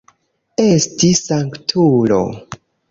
Esti 0.63 1.11
sanktulo! 1.21 2.23